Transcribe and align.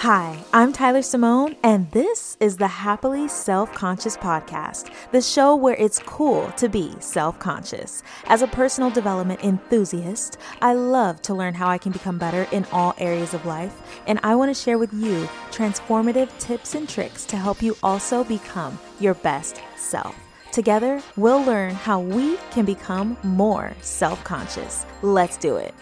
Hi, 0.00 0.42
I'm 0.54 0.72
Tyler 0.72 1.02
Simone, 1.02 1.56
and 1.62 1.90
this 1.90 2.38
is 2.40 2.56
the 2.56 2.66
Happily 2.66 3.28
Self 3.28 3.70
Conscious 3.74 4.16
Podcast, 4.16 4.90
the 5.12 5.20
show 5.20 5.54
where 5.54 5.74
it's 5.74 5.98
cool 5.98 6.50
to 6.52 6.70
be 6.70 6.94
self 7.00 7.38
conscious. 7.38 8.02
As 8.24 8.40
a 8.40 8.46
personal 8.46 8.88
development 8.88 9.44
enthusiast, 9.44 10.38
I 10.62 10.72
love 10.72 11.20
to 11.20 11.34
learn 11.34 11.52
how 11.52 11.68
I 11.68 11.76
can 11.76 11.92
become 11.92 12.16
better 12.16 12.48
in 12.50 12.64
all 12.72 12.94
areas 12.96 13.34
of 13.34 13.44
life, 13.44 13.78
and 14.06 14.18
I 14.22 14.36
want 14.36 14.48
to 14.48 14.58
share 14.58 14.78
with 14.78 14.90
you 14.94 15.28
transformative 15.50 16.30
tips 16.38 16.74
and 16.74 16.88
tricks 16.88 17.26
to 17.26 17.36
help 17.36 17.60
you 17.60 17.76
also 17.82 18.24
become 18.24 18.78
your 19.00 19.12
best 19.12 19.60
self. 19.76 20.16
Together, 20.50 21.02
we'll 21.18 21.44
learn 21.44 21.74
how 21.74 22.00
we 22.00 22.38
can 22.52 22.64
become 22.64 23.18
more 23.22 23.74
self 23.82 24.24
conscious. 24.24 24.86
Let's 25.02 25.36
do 25.36 25.56
it. 25.56 25.74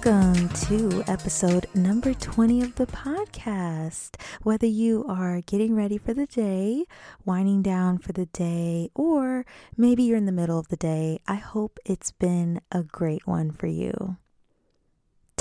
Welcome 0.00 0.48
to 0.50 1.02
episode 1.08 1.66
number 1.74 2.14
20 2.14 2.62
of 2.62 2.76
the 2.76 2.86
podcast. 2.86 4.14
Whether 4.44 4.68
you 4.68 5.04
are 5.08 5.40
getting 5.40 5.74
ready 5.74 5.98
for 5.98 6.14
the 6.14 6.26
day, 6.26 6.84
winding 7.24 7.62
down 7.62 7.98
for 7.98 8.12
the 8.12 8.26
day, 8.26 8.90
or 8.94 9.44
maybe 9.76 10.04
you're 10.04 10.16
in 10.16 10.26
the 10.26 10.30
middle 10.30 10.56
of 10.56 10.68
the 10.68 10.76
day, 10.76 11.18
I 11.26 11.34
hope 11.34 11.80
it's 11.84 12.12
been 12.12 12.60
a 12.70 12.84
great 12.84 13.26
one 13.26 13.50
for 13.50 13.66
you. 13.66 14.18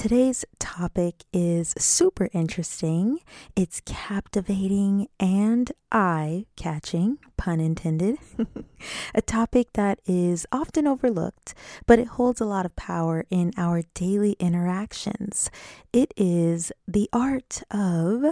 Today's 0.08 0.46
topic 0.58 1.26
is 1.34 1.74
super 1.78 2.30
interesting. 2.32 3.20
It's 3.58 3.82
captivating 3.86 5.10
and 5.20 5.70
eye 5.92 6.46
catching, 6.56 7.18
pun 7.36 7.60
intended. 7.60 8.18
a 9.14 9.22
topic 9.22 9.74
that 9.74 10.00
is 10.06 10.48
often 10.50 10.88
overlooked, 10.88 11.54
but 11.86 12.00
it 12.00 12.08
holds 12.08 12.40
a 12.40 12.46
lot 12.46 12.66
of 12.66 12.74
power 12.78 13.26
in 13.30 13.52
our 13.58 13.82
daily 13.94 14.38
interactions. 14.40 15.52
It 15.92 16.14
is 16.16 16.72
the 16.88 17.10
art 17.12 17.64
of 17.70 18.28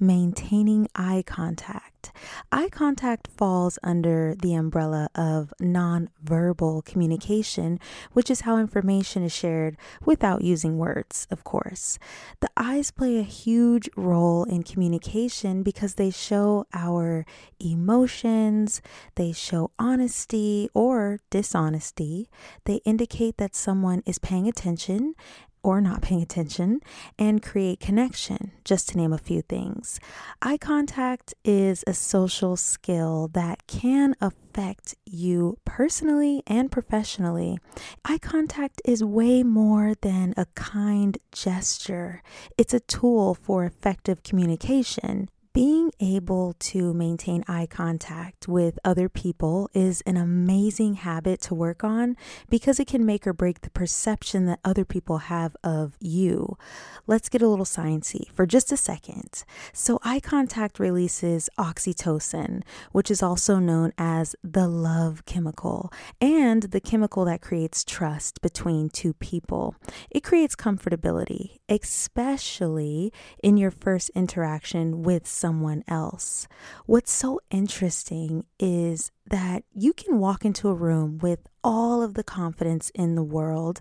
maintaining 0.00 0.88
eye 0.94 1.22
contact. 1.26 2.12
Eye 2.50 2.68
contact 2.70 3.28
falls 3.28 3.78
under 3.82 4.34
the 4.40 4.54
umbrella 4.54 5.08
of 5.14 5.52
nonverbal 5.60 6.84
communication, 6.84 7.78
which 8.12 8.30
is 8.30 8.42
how 8.42 8.56
information 8.56 9.22
is 9.22 9.32
shared 9.32 9.76
without 10.04 10.42
using 10.42 10.78
words, 10.78 11.26
of 11.30 11.44
course. 11.44 11.98
The 12.40 12.50
eyes 12.56 12.90
play 12.90 13.18
a 13.18 13.22
huge 13.22 13.88
role 13.96 14.44
in 14.44 14.62
communication 14.62 15.62
because 15.62 15.94
they 15.94 16.10
show 16.10 16.66
our 16.72 17.26
emotions, 17.58 18.80
they 19.16 19.32
show 19.32 19.70
honesty 19.78 20.68
or 20.74 21.18
dishonesty, 21.30 22.30
they 22.64 22.80
indicate 22.84 23.36
that 23.36 23.54
someone 23.54 24.02
is 24.06 24.18
paying 24.18 24.48
attention 24.48 25.14
or 25.62 25.80
not 25.80 26.02
paying 26.02 26.22
attention 26.22 26.80
and 27.18 27.42
create 27.42 27.80
connection, 27.80 28.52
just 28.64 28.88
to 28.88 28.96
name 28.96 29.12
a 29.12 29.18
few 29.18 29.42
things. 29.42 30.00
Eye 30.42 30.58
contact 30.58 31.34
is 31.44 31.84
a 31.86 31.94
social 31.94 32.56
skill 32.56 33.28
that 33.32 33.66
can 33.66 34.14
affect 34.20 34.94
you 35.04 35.58
personally 35.64 36.42
and 36.46 36.70
professionally. 36.70 37.58
Eye 38.04 38.18
contact 38.18 38.80
is 38.84 39.04
way 39.04 39.42
more 39.42 39.94
than 40.00 40.34
a 40.36 40.46
kind 40.54 41.18
gesture, 41.32 42.22
it's 42.56 42.74
a 42.74 42.80
tool 42.80 43.34
for 43.34 43.64
effective 43.64 44.22
communication. 44.22 45.28
Being 45.52 45.90
able 45.98 46.52
to 46.60 46.94
maintain 46.94 47.42
eye 47.48 47.66
contact 47.68 48.46
with 48.46 48.78
other 48.84 49.08
people 49.08 49.68
is 49.74 50.00
an 50.02 50.16
amazing 50.16 50.94
habit 50.94 51.40
to 51.40 51.56
work 51.56 51.82
on 51.82 52.16
because 52.48 52.78
it 52.78 52.86
can 52.86 53.04
make 53.04 53.26
or 53.26 53.32
break 53.32 53.62
the 53.62 53.70
perception 53.70 54.46
that 54.46 54.60
other 54.64 54.84
people 54.84 55.18
have 55.18 55.56
of 55.64 55.96
you. 55.98 56.56
Let's 57.08 57.28
get 57.28 57.42
a 57.42 57.48
little 57.48 57.64
sciencey 57.64 58.30
for 58.30 58.46
just 58.46 58.70
a 58.70 58.76
second. 58.76 59.42
So, 59.72 59.98
eye 60.04 60.20
contact 60.20 60.78
releases 60.78 61.50
oxytocin, 61.58 62.62
which 62.92 63.10
is 63.10 63.20
also 63.20 63.58
known 63.58 63.92
as 63.98 64.36
the 64.44 64.68
love 64.68 65.24
chemical, 65.26 65.92
and 66.20 66.62
the 66.62 66.80
chemical 66.80 67.24
that 67.24 67.40
creates 67.42 67.82
trust 67.82 68.40
between 68.40 68.88
two 68.88 69.14
people. 69.14 69.74
It 70.10 70.22
creates 70.22 70.54
comfortability, 70.54 71.58
especially 71.68 73.12
in 73.42 73.56
your 73.56 73.72
first 73.72 74.10
interaction 74.14 75.02
with 75.02 75.26
someone 75.40 75.82
else. 75.88 76.46
What's 76.86 77.10
so 77.10 77.40
interesting 77.50 78.44
is 78.58 79.10
that 79.26 79.64
you 79.72 79.92
can 79.92 80.18
walk 80.18 80.44
into 80.44 80.68
a 80.68 80.74
room 80.74 81.18
with 81.18 81.40
all 81.64 82.02
of 82.02 82.14
the 82.14 82.24
confidence 82.24 82.90
in 82.90 83.14
the 83.14 83.22
world, 83.22 83.80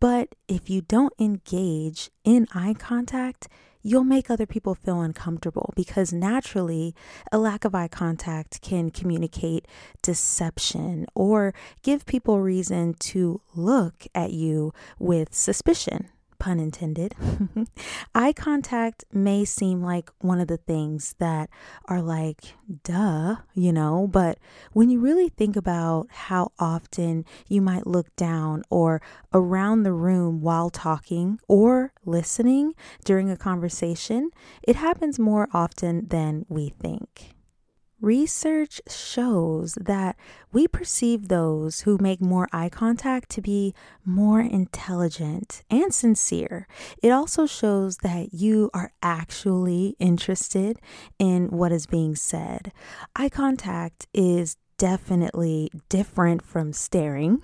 but 0.00 0.34
if 0.48 0.70
you 0.70 0.80
don't 0.80 1.12
engage 1.18 2.10
in 2.24 2.46
eye 2.54 2.74
contact, 2.74 3.48
you'll 3.82 4.04
make 4.04 4.30
other 4.30 4.46
people 4.46 4.74
feel 4.74 5.00
uncomfortable 5.00 5.72
because 5.74 6.12
naturally 6.12 6.94
a 7.32 7.38
lack 7.38 7.64
of 7.64 7.74
eye 7.74 7.88
contact 7.88 8.60
can 8.62 8.90
communicate 8.90 9.66
deception 10.02 11.06
or 11.14 11.52
give 11.82 12.06
people 12.06 12.40
reason 12.40 12.94
to 12.94 13.40
look 13.54 14.06
at 14.14 14.32
you 14.32 14.72
with 14.98 15.34
suspicion 15.34 16.08
pun 16.42 16.58
intended, 16.58 17.14
eye 18.16 18.32
contact 18.32 19.04
may 19.12 19.44
seem 19.44 19.80
like 19.80 20.10
one 20.18 20.40
of 20.40 20.48
the 20.48 20.56
things 20.56 21.14
that 21.20 21.48
are 21.84 22.02
like, 22.02 22.54
duh, 22.82 23.36
you 23.54 23.72
know, 23.72 24.08
but 24.10 24.38
when 24.72 24.90
you 24.90 24.98
really 24.98 25.28
think 25.28 25.54
about 25.54 26.08
how 26.10 26.50
often 26.58 27.24
you 27.46 27.62
might 27.62 27.86
look 27.86 28.14
down 28.16 28.64
or 28.70 29.00
around 29.32 29.84
the 29.84 29.92
room 29.92 30.40
while 30.40 30.68
talking 30.68 31.38
or 31.46 31.92
listening 32.04 32.74
during 33.04 33.30
a 33.30 33.36
conversation, 33.36 34.28
it 34.64 34.74
happens 34.74 35.20
more 35.20 35.46
often 35.54 36.08
than 36.08 36.44
we 36.48 36.70
think. 36.70 37.36
Research 38.02 38.80
shows 38.88 39.74
that 39.80 40.16
we 40.52 40.66
perceive 40.66 41.28
those 41.28 41.82
who 41.82 41.98
make 42.00 42.20
more 42.20 42.48
eye 42.52 42.68
contact 42.68 43.28
to 43.30 43.40
be 43.40 43.74
more 44.04 44.40
intelligent 44.40 45.62
and 45.70 45.94
sincere. 45.94 46.66
It 47.00 47.10
also 47.10 47.46
shows 47.46 47.98
that 47.98 48.34
you 48.34 48.70
are 48.74 48.90
actually 49.04 49.94
interested 50.00 50.80
in 51.20 51.46
what 51.50 51.70
is 51.70 51.86
being 51.86 52.16
said. 52.16 52.72
Eye 53.14 53.28
contact 53.28 54.08
is 54.12 54.56
definitely 54.78 55.70
different 55.88 56.42
from 56.42 56.72
staring. 56.72 57.40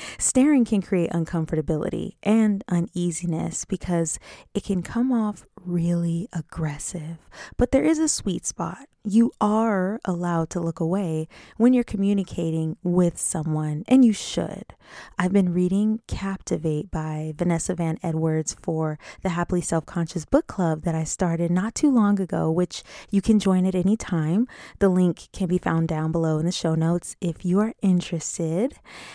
staring 0.18 0.64
can 0.64 0.80
create 0.80 1.10
uncomfortability 1.10 2.12
and 2.22 2.64
uneasiness 2.66 3.66
because 3.66 4.18
it 4.54 4.64
can 4.64 4.82
come 4.82 5.12
off 5.12 5.44
really 5.66 6.30
aggressive. 6.32 7.18
But 7.58 7.72
there 7.72 7.84
is 7.84 7.98
a 7.98 8.08
sweet 8.08 8.46
spot 8.46 8.88
you 9.08 9.32
are 9.40 10.00
allowed 10.04 10.50
to 10.50 10.60
look 10.60 10.80
away 10.80 11.28
when 11.56 11.72
you're 11.72 11.82
communicating 11.82 12.76
with 12.82 13.18
someone, 13.18 13.82
and 13.88 14.04
you 14.04 14.12
should. 14.12 14.74
I've 15.18 15.32
been 15.32 15.54
reading 15.54 16.00
Captivate 16.06 16.90
by 16.90 17.32
Vanessa 17.36 17.74
Van 17.74 17.98
Edwards 18.02 18.56
for 18.60 18.98
the 19.22 19.30
Happily 19.30 19.62
Self 19.62 19.86
Conscious 19.86 20.26
Book 20.26 20.46
Club 20.46 20.82
that 20.82 20.94
I 20.94 21.04
started 21.04 21.50
not 21.50 21.74
too 21.74 21.90
long 21.90 22.20
ago, 22.20 22.50
which 22.50 22.82
you 23.10 23.22
can 23.22 23.38
join 23.38 23.64
at 23.64 23.74
any 23.74 23.96
time. 23.96 24.46
The 24.78 24.88
link 24.90 25.28
can 25.32 25.48
be 25.48 25.58
found 25.58 25.88
down 25.88 26.12
below 26.12 26.38
in 26.38 26.44
the 26.44 26.52
show 26.52 26.74
notes 26.74 27.16
if 27.20 27.44
you 27.44 27.60
are 27.60 27.74
interested. 27.80 28.74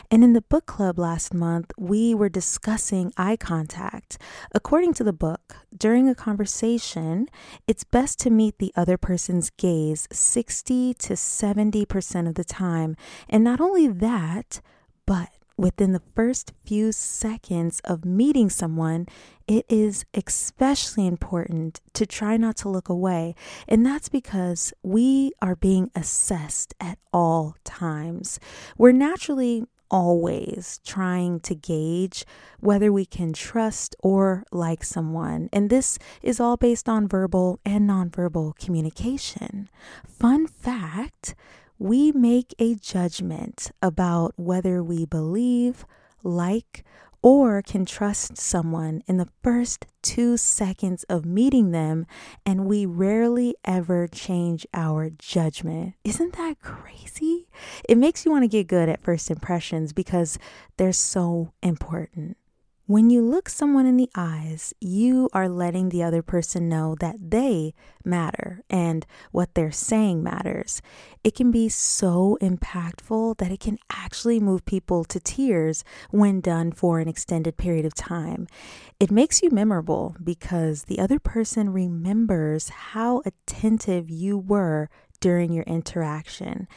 And 0.09 0.23
in 0.23 0.33
the 0.33 0.41
book 0.41 0.65
club 0.65 0.97
last 0.97 1.33
month, 1.33 1.71
we 1.77 2.15
were 2.15 2.29
discussing 2.29 3.13
eye 3.15 3.37
contact. 3.37 4.17
According 4.53 4.93
to 4.95 5.03
the 5.03 5.13
book, 5.13 5.57
during 5.75 6.09
a 6.09 6.15
conversation, 6.15 7.27
it's 7.67 7.83
best 7.83 8.19
to 8.21 8.29
meet 8.29 8.57
the 8.57 8.73
other 8.75 8.97
person's 8.97 9.49
gaze 9.51 9.82
60 10.11 10.93
to 10.95 11.13
70% 11.13 12.27
of 12.27 12.35
the 12.35 12.43
time. 12.43 12.95
And 13.29 13.43
not 13.43 13.59
only 13.59 13.87
that, 13.87 14.61
but 15.05 15.29
within 15.57 15.93
the 15.93 16.01
first 16.15 16.51
few 16.65 16.91
seconds 16.91 17.79
of 17.83 18.05
meeting 18.05 18.49
someone, 18.49 19.05
it 19.47 19.65
is 19.69 20.05
especially 20.13 21.05
important 21.05 21.81
to 21.93 22.05
try 22.05 22.37
not 22.37 22.55
to 22.57 22.69
look 22.69 22.89
away. 22.89 23.35
And 23.67 23.85
that's 23.85 24.09
because 24.09 24.73
we 24.81 25.31
are 25.41 25.55
being 25.55 25.91
assessed 25.95 26.73
at 26.79 26.97
all 27.11 27.55
times. 27.63 28.39
We're 28.77 28.93
naturally 28.93 29.65
always 29.89 30.79
trying 30.85 31.39
to 31.41 31.55
gauge 31.55 32.25
whether 32.59 32.91
we 32.91 33.05
can 33.05 33.33
trust 33.33 33.95
or 33.99 34.43
like 34.51 34.83
someone. 34.83 35.49
And 35.53 35.69
this 35.69 35.99
is 36.21 36.39
all 36.39 36.57
based 36.57 36.89
on 36.89 37.07
verbal 37.07 37.59
and 37.65 37.89
nonverbal 37.89 38.57
communication. 38.57 39.69
Fun 40.07 40.47
fact 40.47 41.35
we 41.79 42.11
make 42.11 42.53
a 42.59 42.75
judgment 42.75 43.71
about 43.81 44.33
whether 44.37 44.81
we 44.81 45.05
believe, 45.05 45.85
like, 46.23 46.83
or 47.23 47.61
can 47.61 47.85
trust 47.85 48.37
someone 48.37 49.01
in 49.07 49.17
the 49.17 49.29
first 49.41 49.87
two 50.01 50.35
seconds 50.35 51.05
of 51.05 51.25
meeting 51.25 51.71
them, 51.71 52.05
and 52.45 52.65
we 52.65 52.85
rarely 52.85 53.55
ever 53.63 54.07
change 54.07 54.67
our 54.73 55.09
judgment. 55.09 55.95
Isn't 56.03 56.35
that 56.35 56.59
crazy? 56.61 57.47
It 57.87 57.97
makes 57.97 58.25
you 58.25 58.31
want 58.31 58.43
to 58.43 58.49
get 58.49 58.67
good 58.67 58.89
at 58.89 59.01
first 59.01 59.31
impressions 59.31 59.93
because 59.93 60.37
they're 60.77 60.91
so 60.91 61.53
important. 61.63 62.37
When 62.85 63.09
you 63.09 63.21
look 63.21 63.47
someone 63.47 63.85
in 63.85 63.95
the 63.95 64.09
eyes, 64.13 64.73
you 64.81 65.29
are 65.31 65.47
letting 65.47 65.87
the 65.87 66.03
other 66.03 66.21
person 66.21 66.67
know 66.67 66.95
that 66.99 67.15
they 67.31 67.73
matter 68.03 68.61
and 68.69 69.05
what 69.31 69.55
they're 69.55 69.71
saying 69.71 70.21
matters. 70.21 70.81
It 71.23 71.33
can 71.33 71.49
be 71.49 71.69
so 71.69 72.37
impactful 72.41 73.37
that 73.37 73.53
it 73.53 73.61
can 73.61 73.77
actually 73.89 74.41
move 74.41 74.65
people 74.65 75.05
to 75.05 75.19
tears 75.21 75.85
when 76.11 76.41
done 76.41 76.73
for 76.73 76.99
an 76.99 77.07
extended 77.07 77.55
period 77.55 77.85
of 77.85 77.93
time. 77.93 78.47
It 78.99 79.11
makes 79.11 79.41
you 79.41 79.49
memorable 79.49 80.17
because 80.21 80.83
the 80.83 80.99
other 80.99 81.19
person 81.19 81.71
remembers 81.71 82.67
how 82.67 83.21
attentive 83.25 84.09
you 84.09 84.37
were 84.37 84.89
during 85.21 85.53
your 85.53 85.63
interaction. 85.63 86.67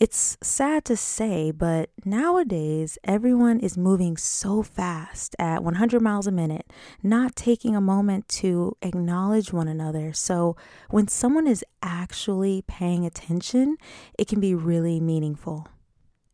It's 0.00 0.38
sad 0.42 0.86
to 0.86 0.96
say, 0.96 1.50
but 1.50 1.90
nowadays 2.06 2.96
everyone 3.04 3.60
is 3.60 3.76
moving 3.76 4.16
so 4.16 4.62
fast 4.62 5.36
at 5.38 5.62
100 5.62 6.00
miles 6.00 6.26
a 6.26 6.32
minute, 6.32 6.72
not 7.02 7.36
taking 7.36 7.76
a 7.76 7.82
moment 7.82 8.26
to 8.40 8.78
acknowledge 8.80 9.52
one 9.52 9.68
another. 9.68 10.14
So 10.14 10.56
when 10.88 11.06
someone 11.06 11.46
is 11.46 11.62
actually 11.82 12.64
paying 12.66 13.04
attention, 13.04 13.76
it 14.18 14.26
can 14.26 14.40
be 14.40 14.54
really 14.54 15.00
meaningful. 15.00 15.68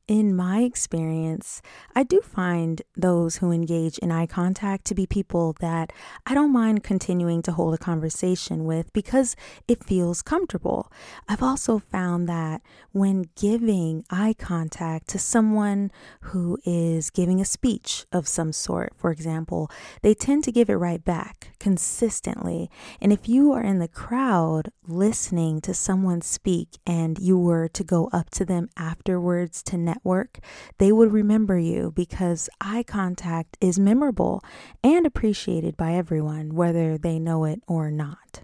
In 0.08 0.36
my 0.36 0.60
experience, 0.60 1.60
I 1.96 2.04
do 2.04 2.20
find 2.20 2.80
those 2.96 3.38
who 3.38 3.50
engage 3.50 3.98
in 3.98 4.12
eye 4.12 4.26
contact 4.26 4.84
to 4.84 4.94
be 4.94 5.04
people 5.04 5.56
that 5.58 5.92
I 6.24 6.32
don't 6.32 6.52
mind 6.52 6.84
continuing 6.84 7.42
to 7.42 7.50
hold 7.50 7.74
a 7.74 7.78
conversation 7.78 8.66
with 8.66 8.92
because 8.92 9.34
it 9.66 9.82
feels 9.82 10.22
comfortable. 10.22 10.92
I've 11.28 11.42
also 11.42 11.80
found 11.80 12.28
that 12.28 12.62
when 12.92 13.30
giving 13.34 14.04
eye 14.08 14.36
contact 14.38 15.08
to 15.08 15.18
someone 15.18 15.90
who 16.20 16.56
is 16.64 17.10
giving 17.10 17.40
a 17.40 17.44
speech 17.44 18.06
of 18.12 18.28
some 18.28 18.52
sort, 18.52 18.92
for 18.94 19.10
example, 19.10 19.68
they 20.02 20.14
tend 20.14 20.44
to 20.44 20.52
give 20.52 20.70
it 20.70 20.74
right 20.74 21.04
back 21.04 21.48
consistently. 21.58 22.70
And 23.00 23.12
if 23.12 23.28
you 23.28 23.50
are 23.50 23.62
in 23.62 23.80
the 23.80 23.88
crowd 23.88 24.70
listening 24.86 25.60
to 25.62 25.74
someone 25.74 26.20
speak 26.20 26.78
and 26.86 27.18
you 27.18 27.36
were 27.36 27.66
to 27.66 27.82
go 27.82 28.08
up 28.12 28.30
to 28.30 28.44
them 28.44 28.68
afterwards 28.76 29.64
to 29.64 29.76
network, 29.76 29.95
network, 29.96 30.38
they 30.78 30.92
would 30.92 31.12
remember 31.12 31.58
you 31.58 31.92
because 31.94 32.48
eye 32.60 32.82
contact 32.82 33.56
is 33.60 33.78
memorable 33.78 34.42
and 34.84 35.06
appreciated 35.06 35.76
by 35.76 35.94
everyone, 35.94 36.54
whether 36.54 36.98
they 36.98 37.18
know 37.18 37.44
it 37.44 37.62
or 37.66 37.90
not. 37.90 38.42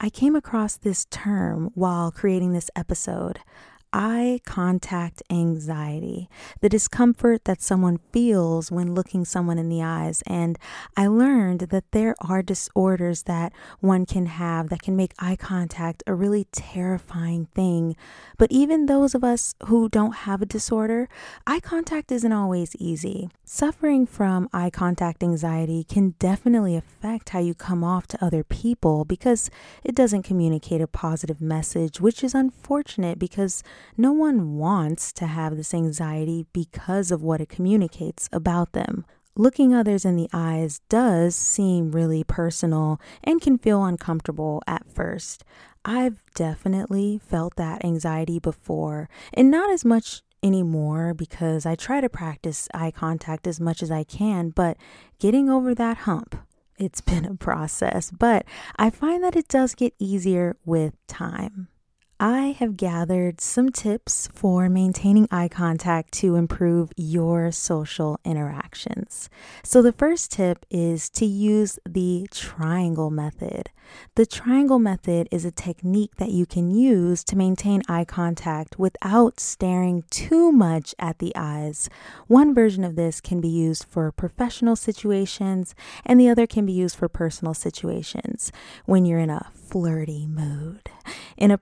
I 0.00 0.10
came 0.10 0.34
across 0.34 0.76
this 0.76 1.04
term 1.10 1.70
while 1.74 2.10
creating 2.10 2.52
this 2.52 2.70
episode 2.74 3.38
eye 3.92 4.40
contact 4.44 5.22
anxiety, 5.30 6.28
the 6.60 6.68
discomfort 6.68 7.44
that 7.44 7.60
someone 7.60 7.98
feels 8.12 8.70
when 8.70 8.94
looking 8.94 9.24
someone 9.24 9.58
in 9.58 9.68
the 9.68 9.82
eyes. 9.82 10.22
And 10.26 10.58
I 10.96 11.06
learned 11.06 11.60
that 11.60 11.90
there 11.92 12.14
are 12.20 12.42
disorders 12.42 13.24
that 13.24 13.52
one 13.80 14.06
can 14.06 14.26
have 14.26 14.68
that 14.68 14.82
can 14.82 14.96
make 14.96 15.12
eye 15.18 15.36
contact 15.36 16.02
a 16.06 16.14
really 16.14 16.46
terrifying 16.52 17.46
thing. 17.54 17.96
But 18.38 18.52
even 18.52 18.86
those 18.86 19.14
of 19.14 19.24
us 19.24 19.54
who 19.66 19.88
don't 19.88 20.14
have 20.14 20.42
a 20.42 20.46
disorder, 20.46 21.08
eye 21.46 21.60
contact 21.60 22.12
isn't 22.12 22.32
always 22.32 22.76
easy. 22.76 23.28
Suffering 23.44 24.06
from 24.06 24.48
eye 24.52 24.70
contact 24.70 25.22
anxiety 25.22 25.84
can 25.84 26.14
definitely 26.18 26.76
affect 26.76 27.30
how 27.30 27.40
you 27.40 27.54
come 27.54 27.82
off 27.82 28.06
to 28.08 28.24
other 28.24 28.44
people 28.44 29.04
because 29.04 29.50
it 29.82 29.94
doesn't 29.94 30.22
communicate 30.22 30.80
a 30.80 30.86
positive 30.86 31.40
message, 31.40 32.00
which 32.00 32.22
is 32.22 32.34
unfortunate 32.34 33.18
because 33.18 33.62
no 33.96 34.12
one 34.12 34.56
wants 34.56 35.12
to 35.14 35.26
have 35.26 35.56
this 35.56 35.74
anxiety 35.74 36.46
because 36.52 37.10
of 37.10 37.22
what 37.22 37.40
it 37.40 37.48
communicates 37.48 38.28
about 38.32 38.72
them. 38.72 39.04
Looking 39.36 39.74
others 39.74 40.04
in 40.04 40.16
the 40.16 40.28
eyes 40.32 40.80
does 40.88 41.34
seem 41.34 41.92
really 41.92 42.24
personal 42.24 43.00
and 43.22 43.40
can 43.40 43.58
feel 43.58 43.84
uncomfortable 43.84 44.62
at 44.66 44.84
first. 44.92 45.44
I've 45.84 46.22
definitely 46.34 47.20
felt 47.26 47.56
that 47.56 47.84
anxiety 47.84 48.38
before, 48.38 49.08
and 49.32 49.50
not 49.50 49.70
as 49.70 49.84
much 49.84 50.22
anymore 50.42 51.14
because 51.14 51.64
I 51.64 51.74
try 51.74 52.00
to 52.00 52.08
practice 52.08 52.68
eye 52.74 52.90
contact 52.90 53.46
as 53.46 53.60
much 53.60 53.82
as 53.82 53.90
I 53.90 54.04
can, 54.04 54.50
but 54.50 54.76
getting 55.18 55.48
over 55.48 55.74
that 55.74 55.98
hump, 55.98 56.36
it's 56.78 57.00
been 57.00 57.24
a 57.24 57.34
process, 57.34 58.10
but 58.10 58.44
I 58.76 58.90
find 58.90 59.22
that 59.24 59.36
it 59.36 59.48
does 59.48 59.74
get 59.74 59.94
easier 59.98 60.56
with 60.66 60.94
time. 61.06 61.68
I 62.22 62.54
have 62.58 62.76
gathered 62.76 63.40
some 63.40 63.70
tips 63.70 64.28
for 64.34 64.68
maintaining 64.68 65.26
eye 65.30 65.48
contact 65.48 66.12
to 66.20 66.36
improve 66.36 66.92
your 66.94 67.50
social 67.50 68.20
interactions. 68.26 69.30
So, 69.64 69.80
the 69.80 69.94
first 69.94 70.30
tip 70.30 70.66
is 70.68 71.08
to 71.10 71.24
use 71.24 71.78
the 71.88 72.28
triangle 72.30 73.10
method. 73.10 73.70
The 74.16 74.26
triangle 74.26 74.78
method 74.78 75.28
is 75.30 75.46
a 75.46 75.50
technique 75.50 76.16
that 76.16 76.30
you 76.30 76.44
can 76.44 76.70
use 76.70 77.24
to 77.24 77.36
maintain 77.36 77.80
eye 77.88 78.04
contact 78.04 78.78
without 78.78 79.40
staring 79.40 80.04
too 80.10 80.52
much 80.52 80.94
at 80.98 81.20
the 81.20 81.32
eyes. 81.34 81.88
One 82.26 82.54
version 82.54 82.84
of 82.84 82.96
this 82.96 83.22
can 83.22 83.40
be 83.40 83.48
used 83.48 83.84
for 83.84 84.12
professional 84.12 84.76
situations, 84.76 85.74
and 86.04 86.20
the 86.20 86.28
other 86.28 86.46
can 86.46 86.66
be 86.66 86.72
used 86.72 86.96
for 86.96 87.08
personal 87.08 87.54
situations 87.54 88.52
when 88.84 89.06
you're 89.06 89.18
in 89.18 89.30
a 89.30 89.50
flirty 89.54 90.26
mood. 90.26 90.90
In 91.36 91.50
a 91.50 91.58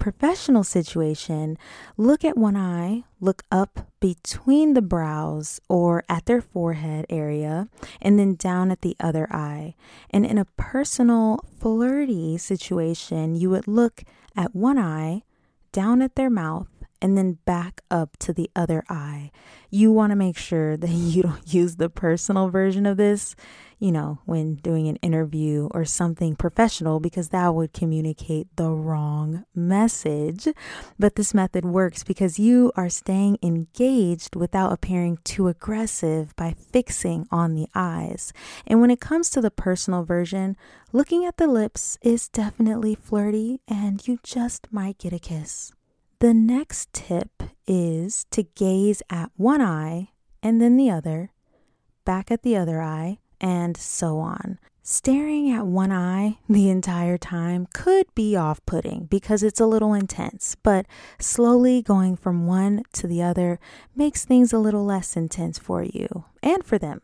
professional 0.49 0.65
situation, 0.65 1.59
look 1.99 2.25
at 2.25 2.39
one 2.39 2.57
eye, 2.57 3.05
look 3.21 3.43
up 3.53 3.87
between 4.01 4.73
the 4.73 4.81
brows 4.81 5.61
or 5.69 6.03
at 6.09 6.25
their 6.25 6.41
forehead 6.41 7.05
area, 7.11 7.69
and 8.01 8.19
then 8.19 8.35
down 8.35 8.71
at 8.71 8.81
the 8.81 8.97
other 8.99 9.29
eye. 9.31 9.75
And 10.09 10.25
in 10.25 10.39
a 10.39 10.47
personal, 10.57 11.45
flirty 11.61 12.39
situation, 12.39 13.37
you 13.37 13.51
would 13.51 13.69
look 13.69 14.05
at 14.35 14.55
one 14.55 14.79
eye, 14.79 15.23
down 15.71 16.01
at 16.01 16.15
their 16.15 16.31
mouth, 16.31 16.71
and 17.03 17.19
then 17.19 17.39
back 17.45 17.83
up 17.91 18.17
to 18.21 18.33
the 18.33 18.51
other 18.57 18.85
eye. 18.89 19.31
You 19.69 19.93
want 19.93 20.13
to 20.13 20.17
make 20.17 20.39
sure 20.39 20.79
that 20.79 20.89
you 21.13 21.25
don't 21.25 21.53
use 21.53 21.77
the 21.77 21.91
personal 21.91 22.49
version 22.49 22.87
of 22.87 22.97
this 22.97 23.37
you 23.79 23.93
know, 23.93 24.19
when 24.25 24.57
doing 24.57 24.89
an 24.89 24.97
interview 24.97 25.69
or 25.71 25.85
something 25.85 26.35
professional 26.35 26.99
because 26.99 27.29
that 27.29 27.55
would 27.55 27.73
communicate 27.73 28.49
the 28.57 28.71
wrong 28.71 29.45
message. 29.55 30.49
But 30.99 31.15
this 31.15 31.33
method 31.33 31.65
works 31.65 32.03
because 32.03 32.39
you 32.39 32.73
are 32.77 32.89
staying 32.89 33.39
engaged 33.43 34.35
without 34.35 34.73
appearing 34.73 35.19
too 35.25 35.49
aggressive 35.49 36.35
by 36.35 36.55
fixing 36.55 37.27
on 37.31 37.55
the 37.55 37.69
eyes. 37.75 38.33
And 38.67 38.81
when 38.81 38.91
it 38.91 39.01
comes 39.01 39.31
to 39.31 39.41
the 39.41 39.51
personal 39.51 40.03
version, 40.05 40.57
looking 40.93 41.25
at 41.25 41.37
the 41.37 41.47
lips 41.47 41.99
is 42.03 42.29
definitely 42.29 42.97
flirty 42.97 43.61
and 43.69 44.07
you 44.07 44.19
just 44.25 44.73
might 44.73 44.99
get 44.99 45.13
a 45.13 45.19
kiss. 45.19 45.73
The 46.19 46.35
next 46.35 46.93
tip 46.93 47.45
is 47.69 48.27
to 48.33 48.43
gaze 48.43 49.03
at 49.09 49.31
one 49.37 49.61
eye 49.63 50.11
and 50.43 50.61
then 50.61 50.77
the 50.77 50.91
other, 50.91 51.31
back 52.05 52.31
at 52.33 52.43
the 52.43 52.57
other 52.57 52.81
eye, 52.81 53.19
and 53.41 53.77
so 53.77 54.19
on. 54.19 54.59
Staring 54.83 55.51
at 55.51 55.67
one 55.67 55.93
eye 55.93 56.39
the 56.49 56.71
entire 56.71 57.19
time 57.19 57.69
could 57.75 58.07
be 58.15 58.35
off 58.35 58.65
putting 58.65 59.05
because 59.05 59.43
it's 59.43 59.61
a 59.61 59.67
little 59.67 59.93
intense, 59.93 60.57
but 60.63 60.87
slowly 61.19 61.83
going 61.83 62.17
from 62.17 62.47
one 62.47 62.83
to 62.95 63.07
the 63.07 63.23
other 63.23 63.61
makes 63.95 64.25
things 64.25 64.51
a 64.51 64.59
little 64.59 64.87
less 64.87 65.15
intense 65.15 65.59
for 65.59 65.83
you 65.83 66.25
and 66.43 66.65
for 66.65 66.79
them. 66.79 67.03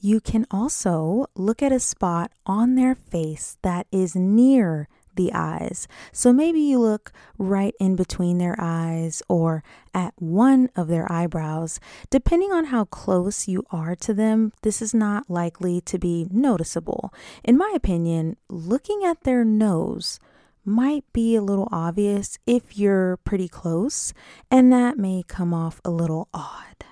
You 0.00 0.20
can 0.20 0.46
also 0.50 1.26
look 1.36 1.62
at 1.62 1.70
a 1.70 1.78
spot 1.78 2.32
on 2.44 2.74
their 2.74 2.96
face 2.96 3.56
that 3.62 3.86
is 3.92 4.16
near 4.16 4.88
the 5.16 5.32
eyes. 5.32 5.88
So 6.12 6.32
maybe 6.32 6.60
you 6.60 6.78
look 6.78 7.12
right 7.38 7.74
in 7.78 7.96
between 7.96 8.38
their 8.38 8.56
eyes 8.58 9.22
or 9.28 9.62
at 9.94 10.14
one 10.18 10.70
of 10.76 10.88
their 10.88 11.10
eyebrows. 11.10 11.80
Depending 12.10 12.52
on 12.52 12.66
how 12.66 12.84
close 12.84 13.48
you 13.48 13.64
are 13.70 13.94
to 13.96 14.14
them, 14.14 14.52
this 14.62 14.80
is 14.80 14.94
not 14.94 15.30
likely 15.30 15.80
to 15.82 15.98
be 15.98 16.26
noticeable. 16.30 17.12
In 17.44 17.56
my 17.56 17.72
opinion, 17.74 18.36
looking 18.48 19.04
at 19.04 19.22
their 19.22 19.44
nose 19.44 20.18
might 20.64 21.04
be 21.12 21.34
a 21.34 21.42
little 21.42 21.68
obvious 21.72 22.38
if 22.46 22.78
you're 22.78 23.16
pretty 23.18 23.48
close, 23.48 24.12
and 24.50 24.72
that 24.72 24.96
may 24.96 25.24
come 25.26 25.52
off 25.52 25.80
a 25.84 25.90
little 25.90 26.28
odd. 26.32 26.84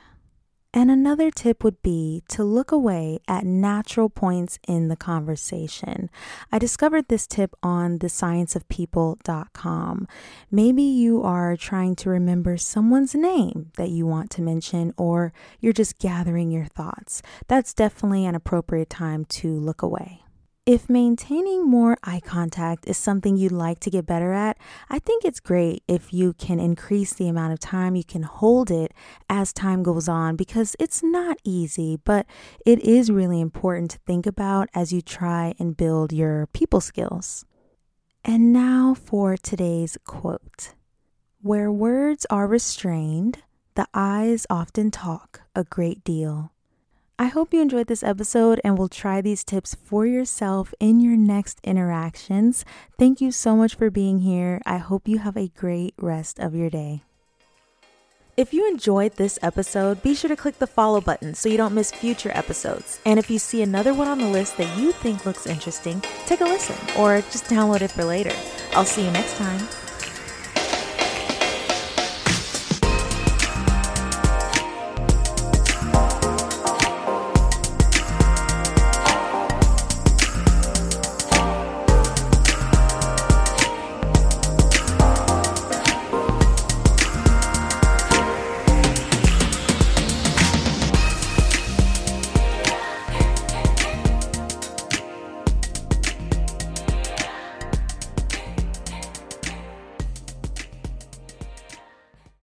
And 0.73 0.89
another 0.89 1.33
tip 1.33 1.65
would 1.65 1.83
be 1.83 2.23
to 2.29 2.45
look 2.45 2.71
away 2.71 3.19
at 3.27 3.45
natural 3.45 4.09
points 4.09 4.61
in 4.69 4.87
the 4.87 4.95
conversation. 4.95 6.09
I 6.53 6.61
discovered 6.61 7.09
this 7.09 7.27
tip 7.27 7.57
on 7.61 7.99
thescienceofpeople.com. 7.99 10.09
Maybe 10.51 10.83
you 10.83 11.23
are 11.23 11.57
trying 11.57 11.97
to 11.97 12.11
remember 12.11 12.57
someone's 12.57 13.17
name 13.17 13.73
that 13.77 13.91
you 13.91 14.07
want 14.07 14.31
to 14.31 14.43
mention, 14.43 14.95
or 14.97 15.33
you're 15.59 15.73
just 15.73 15.99
gathering 15.99 16.53
your 16.53 16.67
thoughts. 16.67 17.21
That's 17.49 17.75
definitely 17.75 18.25
an 18.25 18.37
appropriate 18.37 18.91
time 18.91 19.25
to 19.27 19.49
look 19.49 19.83
away. 19.83 20.20
If 20.71 20.89
maintaining 20.89 21.69
more 21.69 21.97
eye 22.05 22.21
contact 22.21 22.87
is 22.87 22.97
something 22.97 23.37
you'd 23.37 23.51
like 23.51 23.81
to 23.81 23.91
get 23.91 24.07
better 24.07 24.33
at, 24.33 24.57
I 24.89 25.01
think 25.01 25.25
it's 25.25 25.41
great 25.41 25.83
if 25.89 26.15
you 26.15 26.33
can 26.33 26.61
increase 26.61 27.13
the 27.13 27.27
amount 27.27 27.53
of 27.53 27.59
time 27.59 27.97
you 27.97 28.05
can 28.05 28.23
hold 28.23 28.71
it 28.71 28.95
as 29.29 29.53
time 29.53 29.83
goes 29.83 30.09
on 30.09 30.37
because 30.37 30.77
it's 30.79 31.03
not 31.03 31.39
easy, 31.43 31.99
but 32.05 32.25
it 32.65 32.79
is 32.85 33.11
really 33.11 33.41
important 33.41 33.91
to 33.91 33.99
think 34.07 34.27
about 34.27 34.69
as 34.73 34.93
you 34.93 35.03
try 35.03 35.55
and 35.59 35.77
build 35.77 36.13
your 36.13 36.47
people 36.53 36.81
skills. 36.81 37.45
And 38.25 38.53
now 38.53 38.95
for 38.95 39.37
today's 39.37 39.99
quote 40.07 40.75
Where 41.43 41.73
words 41.73 42.27
are 42.31 42.47
restrained, 42.47 43.43
the 43.75 43.89
eyes 43.93 44.47
often 44.49 44.93
talk 44.93 45.41
a 45.53 45.65
great 45.65 46.05
deal. 46.05 46.53
I 47.21 47.27
hope 47.27 47.53
you 47.53 47.61
enjoyed 47.61 47.89
this 47.89 48.03
episode 48.03 48.63
and 48.65 48.79
will 48.79 48.89
try 48.89 49.21
these 49.21 49.45
tips 49.45 49.77
for 49.85 50.07
yourself 50.07 50.73
in 50.81 51.01
your 51.01 51.19
next 51.19 51.61
interactions. 51.63 52.65
Thank 52.99 53.21
you 53.21 53.31
so 53.31 53.55
much 53.55 53.75
for 53.75 53.91
being 53.91 54.21
here. 54.21 54.63
I 54.65 54.79
hope 54.79 55.07
you 55.07 55.19
have 55.19 55.37
a 55.37 55.49
great 55.49 55.93
rest 55.99 56.39
of 56.39 56.55
your 56.55 56.71
day. 56.71 57.03
If 58.39 58.55
you 58.55 58.67
enjoyed 58.67 59.17
this 59.17 59.39
episode, 59.43 60.03
be 60.03 60.15
sure 60.15 60.29
to 60.29 60.35
click 60.35 60.59
the 60.61 60.67
follow 60.67 61.03
button 61.03 61.35
so 61.35 61.51
you 61.51 61.59
don't 61.59 61.75
miss 61.75 61.93
future 61.93 62.33
episodes. 62.33 63.03
And 63.05 63.19
if 63.19 63.29
you 63.29 63.39
see 63.39 63.61
another 63.61 63.93
one 63.93 64.09
on 64.09 64.17
the 64.17 64.27
list 64.27 64.57
that 64.57 64.79
you 64.79 64.93
think 64.93 65.27
looks 65.27 65.47
interesting, 65.47 66.03
take 66.25 66.41
a 66.41 66.45
listen 66.45 66.77
or 66.99 67.21
just 67.21 67.45
download 67.45 67.83
it 67.83 67.91
for 67.91 68.05
later. 68.05 68.33
I'll 68.73 68.87
see 68.87 69.05
you 69.05 69.11
next 69.11 69.37
time. 69.37 69.61